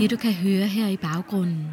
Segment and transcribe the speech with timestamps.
[0.00, 1.66] Det du kan høre her i baggrunden,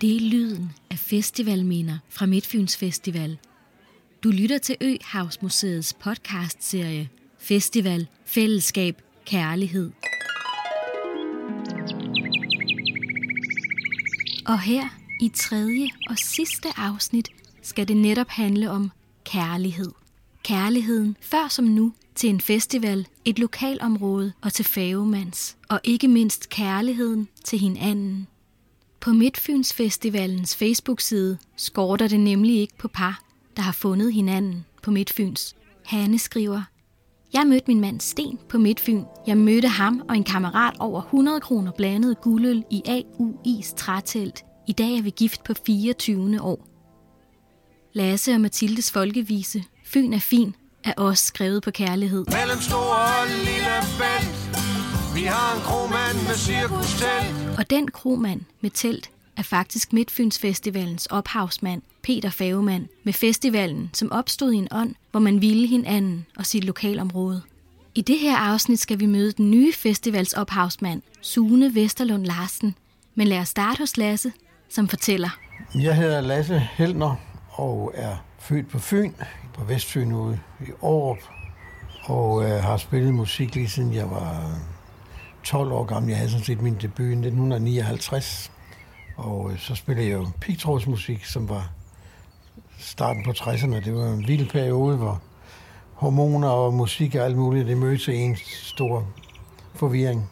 [0.00, 3.38] det er lyden af festivalminder fra Midtfyns Festival.
[4.24, 9.90] Du lytter til Øhavsmuseets podcastserie Festival, Fællesskab, Kærlighed.
[14.46, 14.84] Og her
[15.20, 17.28] i tredje og sidste afsnit
[17.62, 18.90] skal det netop handle om
[19.24, 19.90] kærlighed.
[20.44, 26.48] Kærligheden før som nu til en festival, et lokalområde og til fagemands, Og ikke mindst
[26.48, 28.26] kærligheden til hinanden.
[29.00, 33.22] På Midtfyns Festivalens Facebook-side skorter det nemlig ikke på par,
[33.56, 35.56] der har fundet hinanden på Midtfyns.
[35.86, 36.62] Hanne skriver,
[37.32, 39.02] jeg mødte min mand Sten på Midtfyn.
[39.26, 44.44] Jeg mødte ham og en kammerat over 100 kroner blandet guldøl i AUI's trætelt.
[44.68, 46.42] I dag er vi gift på 24.
[46.42, 46.66] år.
[47.92, 52.24] Lasse og Mathildes folkevise, Fyn er fin, er også skrevet på kærlighed.
[52.26, 54.50] Mellem stor og lille bælt
[55.14, 61.06] Vi har en kromand med cirkustelt Og den kromand med telt er faktisk Midtfyns Festivalens
[61.06, 66.46] ophavsmand, Peter Favemann, med festivalen, som opstod i en ånd, hvor man ville hinanden og
[66.46, 67.42] sit lokalområde.
[67.94, 72.74] I det her afsnit skal vi møde den nye festivals ophavsmand, Sune Vesterlund Larsen.
[73.14, 74.32] Men lad os starte hos Lasse,
[74.68, 75.38] som fortæller.
[75.74, 77.14] Jeg hedder Lasse Helner
[77.50, 79.12] og er født på Fyn,
[79.54, 81.18] på Vestfyn ude i Aarup,
[82.04, 84.56] og øh, har spillet musik lige siden jeg var øh,
[85.44, 86.08] 12 år gammel.
[86.08, 88.52] Jeg havde sådan set min debut i 1959,
[89.16, 91.70] og øh, så spillede jeg jo pigtrådsmusik, som var
[92.78, 93.84] starten på 60'erne.
[93.84, 95.22] Det var en vild periode, hvor
[95.94, 99.06] hormoner og musik og alt muligt, det mødte en stor
[99.74, 100.30] forvirring.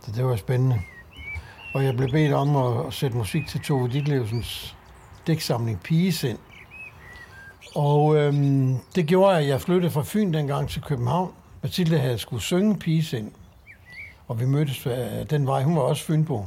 [0.00, 0.80] Så det var spændende.
[1.74, 4.76] Og jeg blev bedt om at, at sætte musik til Tove Ditlevsens
[5.26, 6.38] dæksamling Pigesind.
[7.78, 11.32] Og øhm, det gjorde, at jeg flyttede fra Fyn dengang til København.
[11.62, 13.30] Mathilde havde skulle synge Pigesind.
[14.28, 15.62] Og vi mødtes øh, den vej.
[15.62, 16.46] Hun var også Fynbo.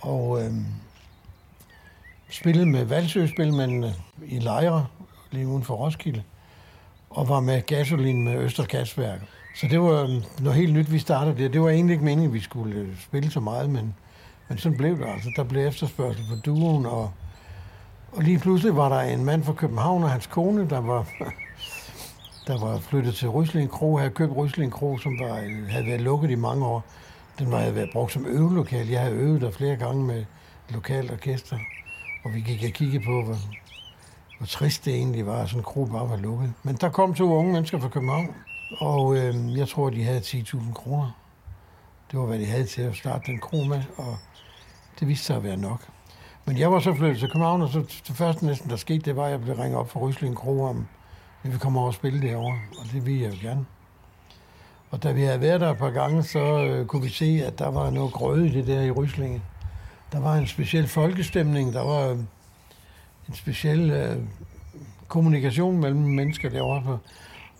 [0.00, 0.64] Og øhm,
[2.30, 4.86] spillede med Valsø-spilmændene øh, i Lejre,
[5.30, 6.22] lige uden for Roskilde.
[7.10, 9.20] Og var med gasolin med Østergasværk.
[9.56, 11.48] Så det var øhm, noget helt nyt, vi startede der.
[11.48, 13.94] Det var egentlig ikke meningen, at vi skulle øh, spille så meget, men,
[14.48, 15.30] men sådan blev det altså.
[15.36, 17.12] Der blev efterspørgsel på duoen, og,
[18.12, 21.06] og lige pludselig var der en mand fra København og hans kone, der var,
[22.46, 25.34] der var flyttet til Rysling Kro, havde købt Rysling Kro, som var,
[25.70, 26.84] havde været lukket i mange år.
[27.38, 28.88] Den var havde været brugt som øvelokal.
[28.88, 30.24] Jeg havde øvet der flere gange med
[30.68, 31.58] lokalt orkester.
[32.24, 33.36] Og vi gik og kiggede på, hvor,
[34.38, 36.52] hvor trist det egentlig var, at sådan en kro bare var lukket.
[36.62, 38.34] Men der kom to unge mennesker fra København,
[38.78, 41.10] og øh, jeg tror, de havde 10.000 kroner.
[42.10, 44.16] Det var, hvad de havde til at starte den kro med, og
[45.00, 45.89] det viste sig at være nok.
[46.44, 47.78] Men jeg var så flyttet til København, og så
[48.08, 50.62] det første næsten, der skete, det var, at jeg blev ringet op fra Rysling Kro
[50.62, 50.86] om,
[51.42, 53.66] at vi kommer over og spille derovre, og det ville jeg jo gerne.
[54.90, 57.58] Og da vi havde været der et par gange, så øh, kunne vi se, at
[57.58, 59.42] der var noget grøde i det der i Ryslinge.
[60.12, 62.18] Der var en speciel folkestemning, der var øh,
[63.28, 64.16] en speciel øh,
[65.08, 66.82] kommunikation mellem mennesker derovre.
[66.82, 66.98] På.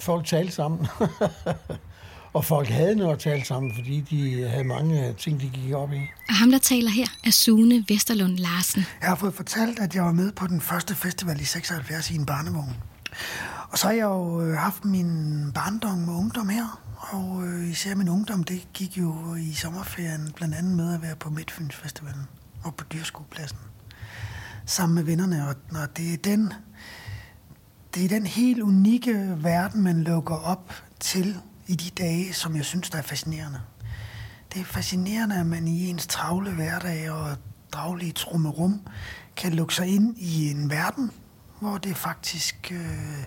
[0.01, 0.87] Folk talte sammen.
[2.33, 5.93] og folk havde noget at tale sammen, fordi de havde mange ting, de gik op
[5.93, 6.01] i.
[6.29, 8.87] Og ham, der taler her, er Sune Vesterlund Larsen.
[9.01, 12.15] Jeg har fået fortalt, at jeg var med på den første festival i 76 i
[12.15, 12.77] en barnevogn.
[13.71, 16.81] Og så har jeg jo øh, haft min barndom og ungdom her.
[16.97, 21.17] Og øh, især min ungdom, det gik jo i sommerferien blandt andet med at være
[21.17, 22.23] på Midtfyns Festivalen
[22.65, 23.59] og på Dyrskuepladsen.
[24.67, 25.49] Sammen med vennerne.
[25.49, 26.53] Og, og det er den
[27.95, 31.37] det er den helt unikke verden, man lukker op til
[31.71, 33.61] i de dage, som jeg synes, der er fascinerende.
[34.55, 37.37] Det er fascinerende, at man i ens travle hverdag og
[37.73, 38.81] daglige trummerum
[39.37, 41.11] kan lukke sig ind i en verden,
[41.61, 43.25] hvor det faktisk øh,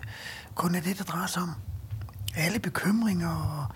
[0.54, 1.52] kun er det, der drejer sig om.
[2.36, 3.66] Alle bekymringer og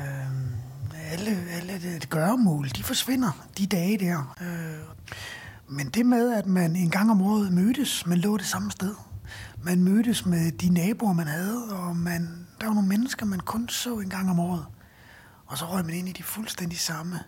[0.00, 4.36] øh, alle, alle det gøremål, de forsvinder de dage der.
[4.40, 4.96] Øh,
[5.68, 8.94] men det med, at man en gang om året mødtes, man lå det samme sted.
[9.62, 13.68] Man mødtes med de naboer, man havde, og man, der var nogle mennesker, man kun
[13.68, 14.66] så en gang om året.
[15.46, 17.20] Og så røg man ind i de fuldstændig samme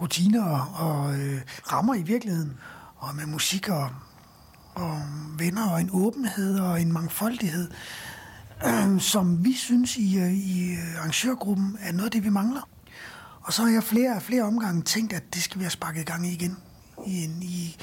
[0.00, 1.40] rutiner og, og øh,
[1.72, 2.56] rammer i virkeligheden.
[2.96, 3.90] Og med musik og,
[4.74, 5.02] og
[5.38, 7.70] venner og en åbenhed og en mangfoldighed,
[8.66, 12.68] øh, som vi synes i, øh, i øh, arrangørgruppen er noget af det, vi mangler.
[13.42, 16.04] Og så har jeg flere flere omgange tænkt, at det skal vi have sparket i
[16.04, 16.56] gang i igen.
[17.06, 17.76] I, en, i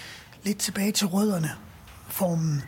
[0.44, 1.52] lidt tilbage til rødderne
[2.08, 2.62] formen.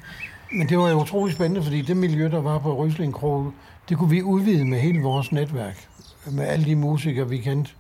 [0.52, 3.52] Men det var jo utrolig spændende, fordi det miljø, der var på Rysling Kro,
[3.90, 5.88] det kunne vi udvide med hele vores netværk.
[6.32, 7.72] Med alle de musikere, vi kendte.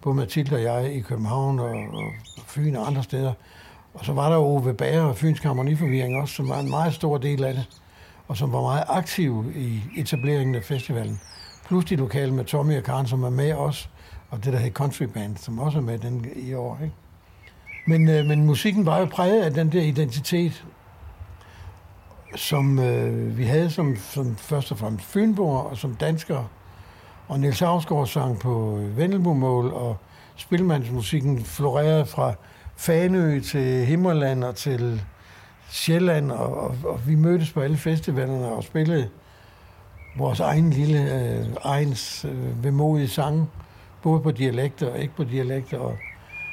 [0.00, 2.12] Både Mathilde og jeg i København og, og
[2.46, 3.32] Fyn og andre steder.
[3.94, 7.18] Og så var der Ove Bager og Fyns Harmoniforvirring også, som var en meget stor
[7.18, 7.66] del af det.
[8.28, 11.20] Og som var meget aktiv i etableringen af festivalen.
[11.66, 13.90] Plus de lokale med Tommy og Karen, som er med os
[14.30, 16.78] og det, der hedder Country Band, som også er med den i år.
[16.82, 16.94] Ikke?
[17.86, 20.64] Men, øh, men musikken var jo præget af den der identitet,
[22.34, 26.46] som øh, vi havde som, som først og fremmest Fynborg og som danskere.
[27.28, 29.96] Og Niels Havsgaard sang på øh, Vendelbomål, og
[30.36, 32.34] spilmandsmusikken florerede fra
[32.76, 35.02] Fanø til Himmerland og til
[35.70, 39.08] Sjælland, og, og, og vi mødtes på alle festivalerne og spillede
[40.16, 43.50] vores egen lille, øh, egens øh, vemodige sang,
[44.02, 45.78] både på dialekter og ikke på dialekter.
[45.78, 45.98] Og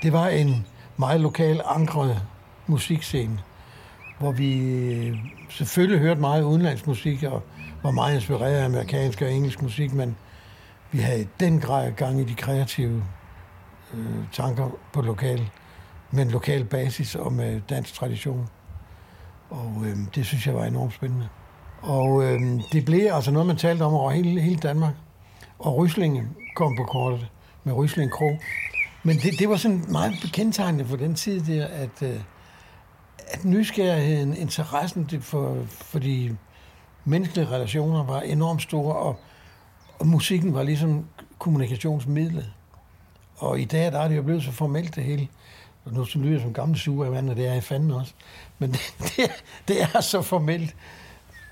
[0.03, 0.65] det var en
[0.97, 2.21] meget lokal ankret
[2.67, 3.39] musikscene,
[4.19, 5.17] hvor vi øh,
[5.49, 7.43] selvfølgelig hørte meget udenlandsk musik og
[7.83, 10.15] var meget inspireret af amerikansk og engelsk musik, men
[10.91, 13.03] vi havde i den grad gang i de kreative
[13.93, 15.49] øh, tanker på lokal,
[16.11, 18.47] med en lokal basis og med dansk tradition.
[19.49, 21.27] Og øh, det synes jeg var enormt spændende.
[21.81, 24.93] Og øh, det blev altså noget, man talte om over hele, hele Danmark.
[25.59, 27.27] Og Ryslingen kom på kortet
[27.63, 28.37] med Rysling Kro.
[29.03, 32.19] Men det, det var sådan meget bekendtegnende for den tid der, at, øh,
[33.29, 36.37] at nysgerrigheden, interessen for, for de
[37.05, 39.19] menneskelige relationer var enormt store, og,
[39.99, 41.05] og musikken var ligesom
[41.39, 42.53] kommunikationsmidlet.
[43.37, 45.27] Og i dag der er det jo blevet så formelt det hele.
[45.85, 48.13] Og nu så lyder jeg som gammel sugervand, og det er jeg fanden også.
[48.59, 48.79] Men det,
[49.17, 50.75] det, det er så formelt.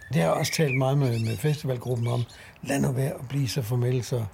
[0.07, 2.23] Det har jeg også talt meget med, med festivalgruppen om.
[2.63, 4.25] Lad nu være at blive så formelt, så,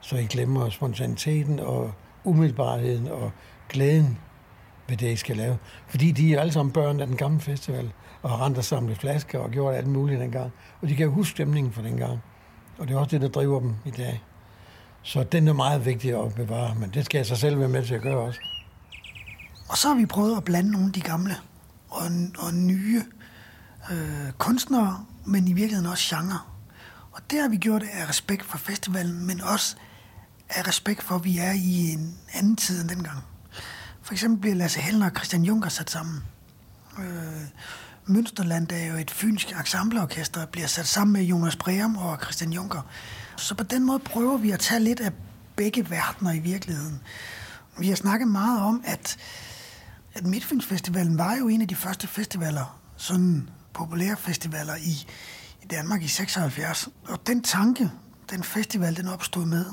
[0.00, 1.92] så I glemmer spontaniteten og
[2.24, 3.32] umiddelbarheden og
[3.68, 4.18] glæden
[4.88, 5.58] ved det, I skal lave.
[5.86, 7.92] Fordi de er alle sammen børn af den gamle festival,
[8.22, 10.52] og har rent og samlet flasker og gjort alt muligt dengang.
[10.82, 12.22] Og de kan jo huske stemningen fra dengang.
[12.78, 14.22] Og det er også det, der driver dem i dag.
[15.02, 17.86] Så den er meget vigtig at bevare, men det skal jeg så selv være med
[17.86, 18.40] til at gøre også.
[19.68, 21.36] Og så har vi prøvet at blande nogle af de gamle
[21.90, 22.02] og,
[22.38, 23.02] og nye
[23.92, 26.38] øh, kunstnere, men i virkeligheden også genre.
[27.12, 29.76] Og det har vi gjort af respekt for festivalen, men også
[30.48, 33.18] af respekt for, at vi er i en anden tid end dengang.
[34.02, 36.22] For eksempel bliver Lasse Hellner og Christian Juncker sat sammen.
[36.98, 37.42] Øh,
[38.06, 42.82] Mønsterland er jo et fynsk ensembleorkester, bliver sat sammen med Jonas Breum og Christian Juncker.
[43.36, 45.12] Så på den måde prøver vi at tage lidt af
[45.56, 47.00] begge verdener i virkeligheden.
[47.78, 49.16] Vi har snakket meget om, at,
[50.14, 55.06] at Midtfynsfestivalen var jo en af de første festivaler, sådan populære festivaler i,
[55.62, 56.88] i Danmark i 76.
[57.08, 57.90] Og den tanke,
[58.30, 59.64] den festival, den opstod med,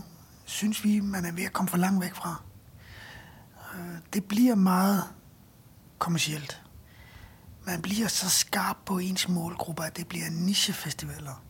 [0.45, 2.41] synes vi, man er ved at komme for langt væk fra.
[4.13, 5.03] Det bliver meget
[6.00, 6.61] kommercielt.
[7.65, 11.44] Man bliver så skarp på ens målgrupper, at det bliver nichefestivaler.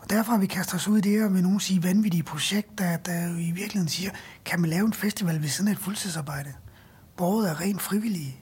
[0.00, 2.96] Og derfor har vi kastet os ud i det, her med nogle sige vanvittige projekter,
[2.96, 4.10] der, jo øh, i virkeligheden siger,
[4.44, 6.52] kan man lave en festival ved siden af et fuldtidsarbejde?
[7.16, 8.36] Borget er rent frivillige.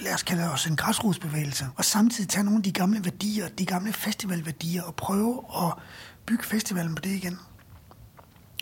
[0.00, 1.68] Lad os kalde os en græsrodsbevægelse.
[1.76, 5.72] Og samtidig tage nogle af de gamle værdier, de gamle festivalværdier, og prøve at
[6.26, 7.38] bygge festivalen på det igen.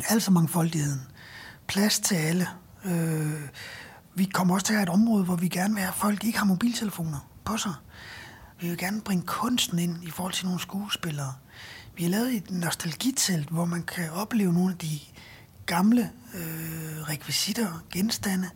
[0.08, 1.00] Altså mangfoldigheden.
[1.66, 2.48] Plads til alle.
[2.84, 3.48] Øh,
[4.14, 6.24] vi kommer også til at have et område, hvor vi gerne vil have, at folk
[6.24, 7.74] ikke har mobiltelefoner på sig.
[8.60, 11.34] Vi vil gerne bringe kunsten ind i forhold til nogle skuespillere.
[11.96, 14.98] Vi har lavet et nostalgitelt, hvor man kan opleve nogle af de
[15.66, 18.50] gamle øh, rekvisitter, genstande.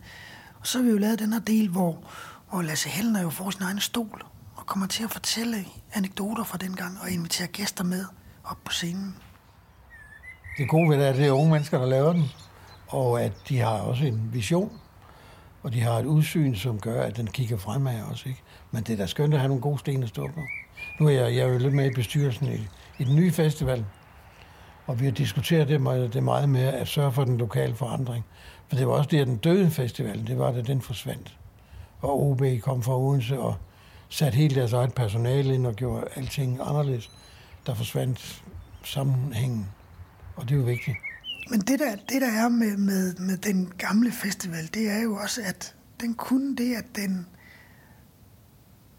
[0.59, 2.03] Og så har vi jo lavet den her del, hvor,
[2.49, 4.25] hvor Lasse Hellner jo får sin egen stol
[4.55, 8.05] og kommer til at fortælle anekdoter fra dengang og invitere gæster med
[8.43, 9.15] op på scenen.
[10.57, 12.23] Det gode ved det er, at det er unge mennesker, der laver den,
[12.87, 14.71] og at de har også en vision,
[15.63, 18.29] og de har et udsyn, som gør, at den kigger fremad også.
[18.29, 18.41] Ikke?
[18.71, 20.41] Men det er da skønt at have nogle gode sten at stå på.
[20.99, 22.67] Nu er jeg, jeg er jo lidt med i bestyrelsen i,
[22.99, 23.85] i den nye festival,
[24.87, 28.25] og vi har diskuteret det meget, det meget med at sørge for den lokale forandring.
[28.67, 31.37] For det var også det, at den døde festivalen, det var da den forsvandt.
[32.01, 33.55] Og OB kom fra Odense og
[34.09, 37.11] satte hele deres eget personale ind og gjorde alting anderledes.
[37.65, 38.43] Der forsvandt
[38.83, 39.69] sammenhængen,
[40.35, 40.97] og det er jo vigtigt.
[41.49, 45.15] Men det der, det der er med, med, med den gamle festival, det er jo
[45.15, 47.27] også, at den kunne det, at den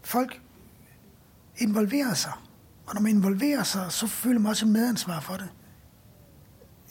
[0.03, 0.41] folk
[1.57, 2.31] involverer sig.
[2.85, 5.49] Og når man involverer sig, så føler man også medansvar for det.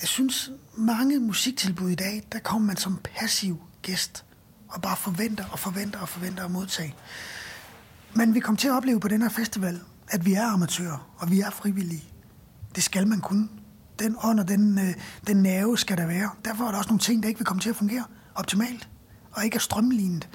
[0.01, 4.25] Jeg synes, mange musiktilbud i dag, der kommer man som passiv gæst
[4.69, 6.95] og bare forventer og forventer og forventer at modtage.
[8.15, 11.31] Men vi kommer til at opleve på den her festival, at vi er amatører, og
[11.31, 12.05] vi er frivillige.
[12.75, 13.49] Det skal man kunne.
[13.99, 14.95] Den ånd og den, øh,
[15.27, 16.31] den nerve skal der være.
[16.45, 18.89] Derfor er der også nogle ting, der ikke vil komme til at fungere optimalt,
[19.33, 20.29] og ikke er strømlignet.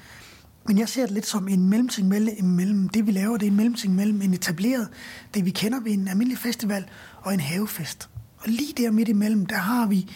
[0.68, 3.58] Men jeg ser det lidt som en mellemting mellem det, vi laver, det er en
[3.58, 4.89] mellemting mellem en etableret,
[5.34, 6.86] det vi kender ved en almindelig festival,
[7.22, 8.10] og en havefest.
[8.38, 10.12] Og lige der midt imellem, der har vi,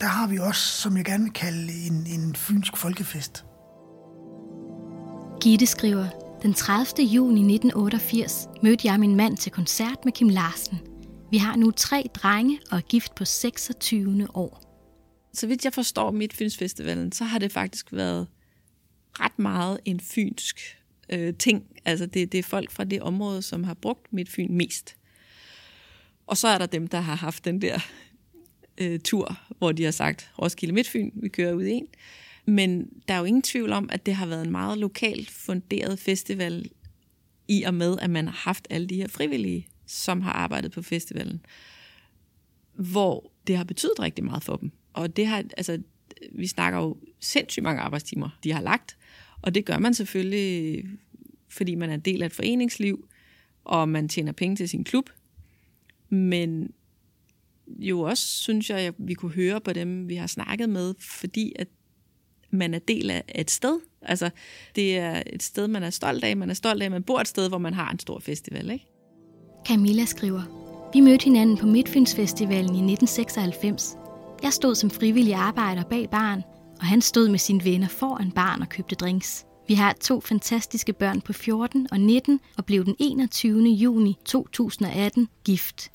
[0.00, 3.44] der har vi også, som jeg gerne vil kalde, en, en fynsk folkefest.
[5.40, 6.06] Gitte skriver,
[6.42, 7.06] den 30.
[7.06, 10.91] juni 1988 mødte jeg min mand til koncert med Kim Larsen.
[11.32, 14.28] Vi har nu tre drenge og er gift på 26.
[14.34, 14.62] år.
[15.32, 18.26] så vidt jeg forstår Midtfynsfestivalen, så har det faktisk været
[19.12, 20.60] ret meget en fynsk
[21.12, 21.64] øh, ting.
[21.84, 24.96] Altså det, det er folk fra det område, som har brugt Midtfyn mest.
[26.26, 27.78] Og så er der dem, der har haft den der
[28.78, 31.86] øh, tur, hvor de har sagt, Roskilde Midtfyn, vi kører ud i en.
[32.46, 35.98] Men der er jo ingen tvivl om, at det har været en meget lokalt funderet
[35.98, 36.70] festival,
[37.48, 40.82] i og med, at man har haft alle de her frivillige, som har arbejdet på
[40.82, 41.46] festivalen,
[42.74, 44.70] hvor det har betydet rigtig meget for dem.
[44.92, 45.82] Og det har, altså,
[46.32, 48.96] vi snakker jo sindssygt mange arbejdstimer, de har lagt,
[49.42, 50.84] og det gør man selvfølgelig,
[51.48, 53.08] fordi man er en del af et foreningsliv,
[53.64, 55.10] og man tjener penge til sin klub.
[56.08, 56.72] Men
[57.68, 61.52] jo også, synes jeg, at vi kunne høre på dem, vi har snakket med, fordi
[61.56, 61.68] at
[62.50, 63.80] man er del af et sted.
[64.02, 64.30] Altså,
[64.76, 66.36] det er et sted, man er stolt af.
[66.36, 68.70] Man er stolt af, at man bor et sted, hvor man har en stor festival,
[68.70, 68.86] ikke?
[69.66, 70.42] Camilla skriver,
[70.92, 73.96] vi mødte hinanden på Midtfynsfestivalen i 1996.
[74.42, 76.42] Jeg stod som frivillig arbejder bag barn,
[76.80, 79.46] og han stod med sine venner foran barn og købte drinks.
[79.68, 83.62] Vi har to fantastiske børn på 14 og 19 og blev den 21.
[83.62, 85.90] juni 2018 gift.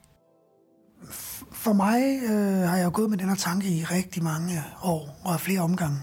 [1.52, 5.40] For mig øh, har jeg gået med den her tanke i rigtig mange år og
[5.40, 5.98] flere omgange.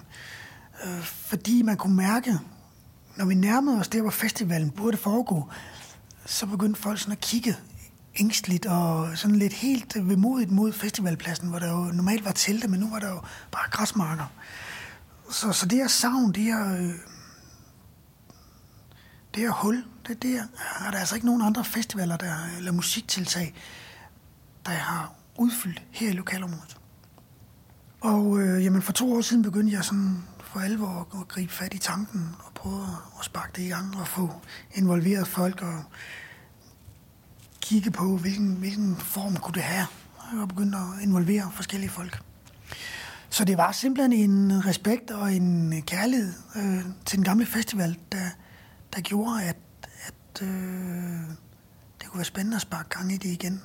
[0.85, 2.39] Øh, fordi man kunne mærke,
[3.17, 5.49] når vi nærmede os der, hvor festivalen burde foregå,
[6.27, 7.57] så begyndte folk sådan at kigge
[8.17, 12.81] ængstligt og sådan lidt helt vemodigt mod festivalpladsen, hvor der jo normalt var telte, men
[12.81, 13.21] nu var der jo
[13.53, 14.27] bare græsmarker.
[15.31, 16.95] Så, så det her savn, det her, øh,
[19.35, 20.43] det her hul, det der
[20.87, 23.55] er der altså ikke nogen andre festivaler der, eller musiktiltag,
[24.67, 26.77] der har udfyldt her i lokalområdet.
[28.01, 30.25] Og øh, jamen, for to år siden begyndte jeg sådan
[30.55, 32.87] for alvor at gribe fat i tanken og prøve
[33.19, 34.31] at sparke det i gang og få
[34.75, 35.85] involveret folk og
[37.61, 39.87] kigge på, hvilken, hvilken form kunne det have,
[40.43, 42.23] og begynde at involvere forskellige folk.
[43.31, 48.29] Så det var simpelthen en respekt og en kærlighed øh, til den gamle festival, der,
[48.95, 49.57] der gjorde, at,
[50.07, 50.49] at øh,
[52.01, 53.63] det kunne være spændende at sparke gang i det igen.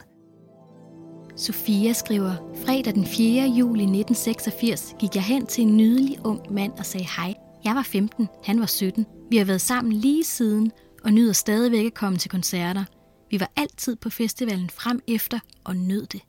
[1.40, 3.44] Sofia skriver, fredag den 4.
[3.44, 7.34] juli 1986 gik jeg hen til en nydelig ung mand og sagde hej.
[7.64, 9.06] Jeg var 15, han var 17.
[9.30, 10.72] Vi har været sammen lige siden
[11.04, 12.86] og nyder stadigvæk at komme til koncerter.
[13.32, 16.22] Vi var altid på festivalen frem efter og nød det.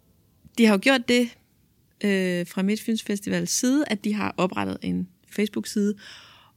[0.58, 1.28] De har jo gjort det
[2.04, 5.94] øh, fra Midtfyns Festivals side, at de har oprettet en Facebook-side,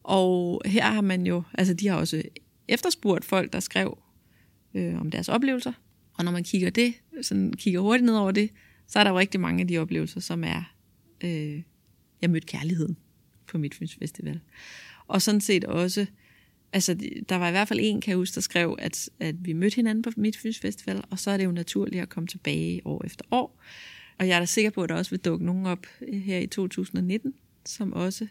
[0.04, 2.24] og her har man jo, altså de har også
[2.68, 3.98] efterspurgt folk, der skrev
[4.74, 5.74] øh, om deres oplevelser,
[6.14, 8.50] og når man kigger det, sådan kigger hurtigt ned over det,
[8.88, 10.74] så er der jo rigtig mange af de oplevelser, som er,
[11.24, 11.62] øh,
[12.22, 12.98] jeg mødte kærligheden
[13.48, 14.40] på Midtfyns Festival.
[15.08, 16.06] Og sådan set også,
[16.74, 16.94] altså
[17.30, 19.76] der var i hvert fald en, kan jeg huske, der skrev, at, at vi mødte
[19.76, 23.26] hinanden på Midtfyns Festival, og så er det jo naturligt at komme tilbage år efter
[23.32, 23.60] år.
[24.20, 26.38] Og jeg er da sikker på, at der også vil dukke nogen op øh, her
[26.38, 27.34] i 2019,
[27.66, 28.28] som også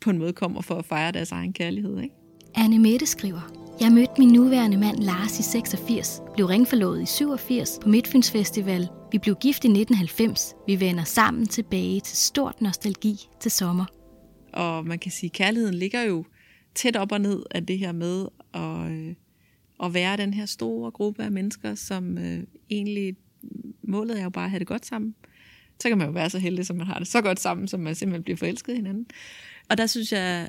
[0.00, 2.00] på en måde kommer for at fejre deres egen kærlighed.
[2.00, 2.14] Ikke?
[2.54, 7.78] Anne Mette skriver, jeg mødte min nuværende mand Lars i 86, blev ringforlovet i 87
[7.82, 8.88] på Midtfyns Festival.
[9.12, 10.54] Vi blev gift i 1990.
[10.66, 13.84] Vi vender sammen tilbage til stort nostalgi til sommer.
[14.52, 16.24] Og man kan sige, at kærligheden ligger jo
[16.74, 19.14] tæt op og ned af det her med at, øh,
[19.84, 23.16] at være den her store gruppe af mennesker, som øh, egentlig,
[23.82, 25.14] målet er jo bare at have det godt sammen.
[25.80, 27.80] Så kan man jo være så heldig, som man har det så godt sammen, som
[27.80, 29.06] man simpelthen bliver forelsket hinanden.
[29.70, 30.48] Og der synes jeg,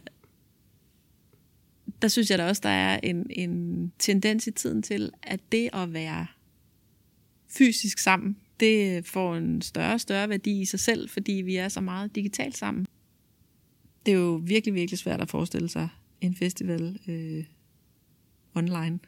[2.01, 5.69] der synes jeg da også, der er en, en tendens i tiden til, at det
[5.73, 6.27] at være
[7.47, 11.69] fysisk sammen, det får en større og større værdi i sig selv, fordi vi er
[11.69, 12.85] så meget digitalt sammen.
[14.05, 15.89] Det er jo virkelig, virkelig svært at forestille sig
[16.21, 17.43] en festival øh,
[18.55, 18.99] online.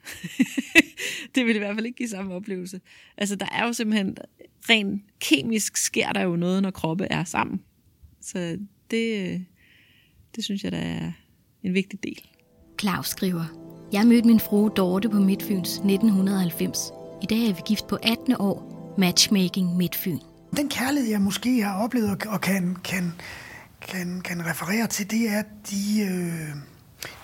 [1.35, 2.81] det vil i hvert fald ikke give samme oplevelse.
[3.17, 4.17] Altså, der er jo simpelthen,
[4.69, 7.63] rent kemisk sker der jo noget, når kroppe er sammen.
[8.21, 8.59] Så
[8.91, 9.39] det, øh,
[10.35, 11.11] det synes jeg, der er
[11.63, 12.30] en vigtig del.
[12.81, 13.43] Claus skriver,
[13.93, 16.91] jeg mødte min frue Dorte på Midtfyns 1990.
[17.21, 18.95] I dag er vi gift på 18 år.
[18.97, 20.19] Matchmaking Midtfyn.
[20.55, 23.13] Den kærlighed, jeg måske har oplevet og kan, kan,
[23.81, 26.55] kan, kan referere til, det er de, øh,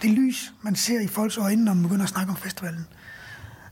[0.02, 2.88] det lys, man ser i folks øjne, når man begynder at snakke om festivalen.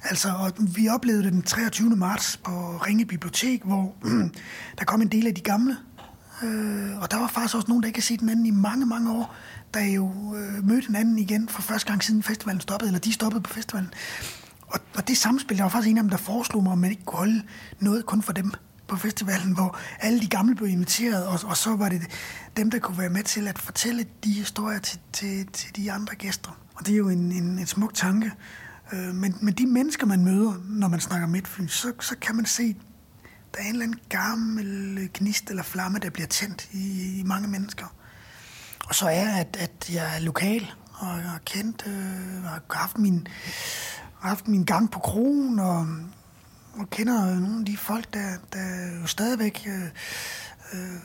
[0.04, 1.90] Altså, og vi oplevede det den 23.
[1.90, 3.96] marts på Ringe Bibliotek, hvor
[4.80, 5.78] der kom en del af de gamle.
[6.44, 8.86] Øh, og der var faktisk også nogen, der ikke har set den anden i mange,
[8.86, 9.36] mange år
[9.74, 13.42] der jo øh, mødte hinanden igen for første gang siden festivalen stoppede, eller de stoppede
[13.42, 13.94] på festivalen.
[14.68, 16.92] Og, og det samspil, der var faktisk en af dem, der foreslog mig, at man
[16.92, 17.44] ikke kunne holde
[17.80, 18.52] noget kun for dem
[18.88, 22.02] på festivalen, hvor alle de gamle blev inviteret, og, og så var det
[22.58, 26.16] dem, der kunne være med til at fortælle de historier til, til, til de andre
[26.16, 26.60] gæster.
[26.76, 28.32] Og det er jo en, en, en smuk tanke.
[28.94, 32.46] Øh, men, men de mennesker, man møder, når man snakker Midtfyn, så, så kan man
[32.46, 32.76] se,
[33.56, 37.48] der er en eller anden gammel gnist eller flamme, der bliver tændt i, i mange
[37.48, 37.86] mennesker.
[38.88, 42.98] Og så er, at, at jeg er lokal, og jeg har kendt, øh, har haft
[42.98, 43.28] min,
[44.20, 45.88] haft min gang på krogen, og,
[46.74, 49.84] og kender nogle af de folk, der, der jo stadigvæk øh,
[50.74, 51.00] øh,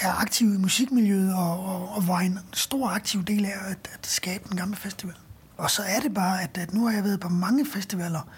[0.00, 4.06] er aktive i musikmiljøet, og, og, og var en stor aktiv del af at, at
[4.06, 5.14] skabe den gamle festival.
[5.56, 8.28] Og så er det bare, at, at nu har jeg været på mange festivaler,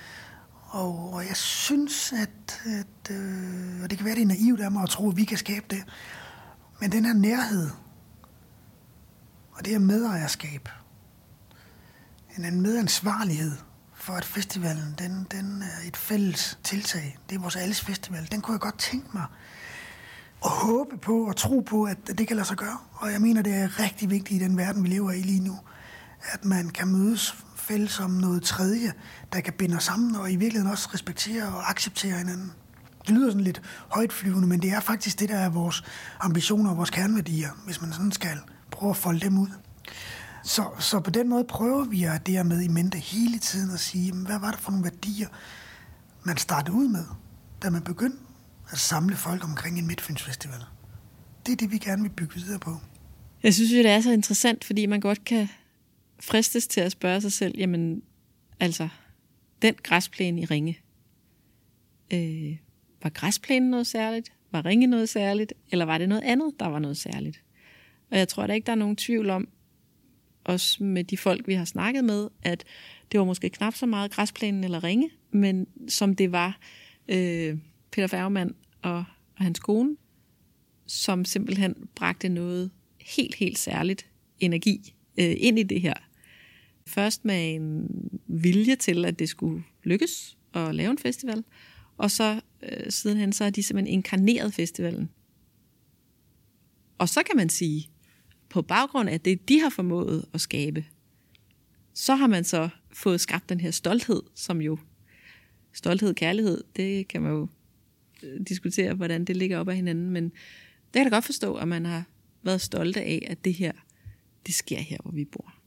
[0.68, 4.70] og, og jeg synes, at, at øh, og det kan være, det er naivt af
[4.70, 5.84] mig at tro, at vi kan skabe det,
[6.80, 7.70] men den her nærhed,
[9.52, 10.68] og det her medejerskab,
[12.38, 13.52] en anden medansvarlighed
[13.94, 17.18] for, at festivalen den, den er et fælles tiltag.
[17.28, 18.28] Det er vores alles festival.
[18.32, 19.24] Den kunne jeg godt tænke mig
[20.44, 22.78] at håbe på og tro på, at det kan lade sig gøre.
[22.92, 25.58] Og jeg mener, det er rigtig vigtigt i den verden, vi lever i lige nu,
[26.20, 28.92] at man kan mødes fælles som noget tredje,
[29.32, 32.52] der kan binde os sammen og i virkeligheden også respektere og acceptere hinanden.
[33.06, 35.84] Det lyder sådan lidt højtflyvende, men det er faktisk det, der er vores
[36.20, 38.38] ambitioner og vores kerneværdier, hvis man sådan skal
[38.70, 39.48] prøve at folde dem ud.
[40.44, 43.80] Så, så på den måde prøver vi at det med i mente hele tiden at
[43.80, 45.28] sige, hvad var det for nogle værdier,
[46.22, 47.04] man startede ud med,
[47.62, 48.18] da man begyndte
[48.72, 50.64] at samle folk omkring en midtfynsfestival.
[51.46, 52.76] Det er det, vi gerne vil bygge videre på.
[53.42, 55.48] Jeg synes det er så interessant, fordi man godt kan
[56.20, 58.02] fristes til at spørge sig selv, jamen,
[58.60, 58.88] altså,
[59.62, 60.78] den græsplæne i Ringe,
[62.12, 62.56] øh,
[63.02, 64.32] var græsplænen noget særligt?
[64.50, 65.52] Var Ringe noget særligt?
[65.72, 67.42] Eller var det noget andet, der var noget særligt?
[68.10, 69.48] Og jeg tror da ikke, der er nogen tvivl om,
[70.44, 72.64] også med de folk, vi har snakket med, at
[73.12, 76.58] det var måske knap så meget græsplænen eller ringe, men som det var
[77.08, 77.58] øh,
[77.90, 79.04] Peter Færgemann og,
[79.36, 79.96] og hans kone,
[80.86, 82.70] som simpelthen bragte noget
[83.00, 84.06] helt, helt særligt
[84.40, 85.94] energi øh, ind i det her.
[86.88, 87.88] Først med en
[88.26, 91.44] vilje til, at det skulle lykkes at lave en festival,
[91.96, 95.10] og så øh, sidenhen, så har de simpelthen inkarneret festivalen.
[96.98, 97.90] Og så kan man sige,
[98.48, 100.84] på baggrund af det, de har formået at skabe,
[101.94, 104.78] så har man så fået skabt den her stolthed, som jo,
[105.72, 107.48] stolthed, kærlighed, det kan man jo
[108.22, 111.54] øh, diskutere, hvordan det ligger op af hinanden, men det kan jeg da godt forstå,
[111.54, 112.04] at man har
[112.42, 113.72] været stolte af, at det her,
[114.46, 115.57] det sker her, hvor vi bor.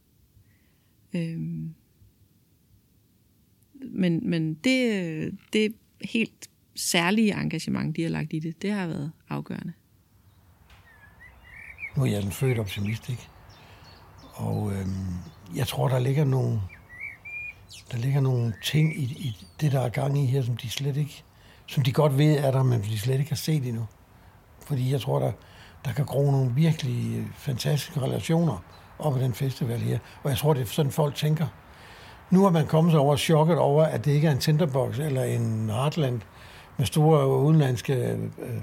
[1.14, 1.74] Øhm.
[3.90, 9.12] Men, men det, det helt særlige engagement, de har lagt i det, det har været
[9.28, 9.72] afgørende.
[11.96, 13.28] Nu er jeg den født optimist, ikke?
[14.34, 15.14] Og øhm,
[15.56, 16.60] jeg tror, der ligger nogle,
[17.92, 20.96] der ligger nogle ting i, i det, der er gang i her, som de slet
[20.96, 21.24] ikke,
[21.66, 23.86] som de godt ved er der, men de slet ikke har set endnu.
[24.66, 25.32] Fordi jeg tror, der,
[25.84, 28.64] der kan gro nogle virkelig øh, fantastiske relationer
[29.02, 29.98] og på den festival her.
[30.22, 31.46] Og jeg tror, det er sådan, folk tænker.
[32.30, 35.24] Nu har man kommet sig over chokket over, at det ikke er en Tinderbox eller
[35.24, 36.20] en Heartland
[36.76, 38.60] med store udenlandske øh,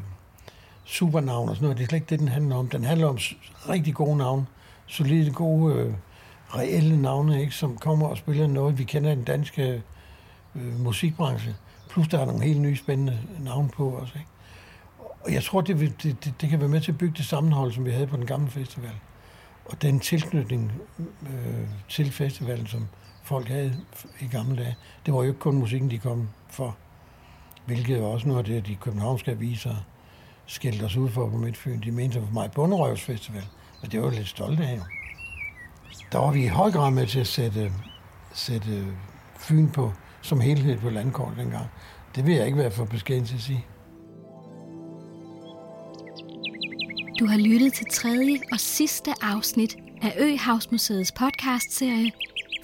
[0.85, 1.77] supernavn og sådan noget.
[1.77, 2.69] Det er slet ikke det, den handler om.
[2.69, 3.17] Den handler om
[3.69, 4.45] rigtig gode navne.
[4.87, 5.93] Solide, gode, øh,
[6.55, 9.83] reelle navne, ikke, som kommer og spiller noget, vi kender i den danske
[10.55, 11.55] øh, musikbranche.
[11.89, 14.13] Plus der er nogle helt nye spændende navne på også.
[14.15, 14.29] Ikke?
[15.21, 17.25] Og jeg tror, det, vil, det, det, det kan være med til at bygge det
[17.25, 18.91] sammenhold, som vi havde på den gamle festival.
[19.69, 20.71] Og den tilknytning
[21.23, 22.87] øh, til festivalen, som
[23.23, 23.75] folk havde
[24.19, 26.77] i gamle dage, det var jo ikke kun musikken, de kom for.
[27.65, 29.75] Hvilket også noget af det, de københavnske aviser
[30.45, 31.81] skældte os ud for på Midtfyn.
[31.81, 33.43] De mente, det var mig bunderøvsfestival.
[33.81, 34.79] Men det var jo lidt stolte af.
[36.11, 37.71] Der var vi i høj grad med til at sætte,
[38.33, 38.85] sætte
[39.37, 41.65] Fyn på som helhed på landkort dengang.
[42.15, 43.65] Det vil jeg ikke være for beskeden til at sige.
[47.19, 52.11] Du har lyttet til tredje og sidste afsnit af Øhavsmuseets podcastserie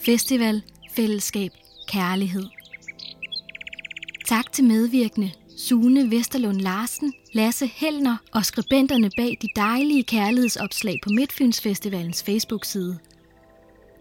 [0.02, 0.62] Festival,
[0.96, 1.52] Fællesskab,
[1.88, 2.46] Kærlighed.
[4.26, 11.10] Tak til medvirkende Sune Vesterlund Larsen, Lasse Helner og skribenterne bag de dejlige kærlighedsopslag på
[11.10, 13.00] Midtfyns Festivalens Facebook-side.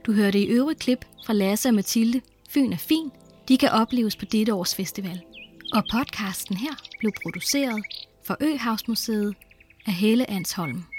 [0.06, 2.20] Du hørte i øvrigt klip fra Lasse og Mathilde.
[2.50, 3.10] Fyn er fin.
[3.48, 5.20] De kan opleves på dette års festival.
[5.72, 7.84] Og podcasten her blev produceret
[8.26, 9.34] for Øhavsmuseet
[9.86, 10.93] af Helle Ansholm.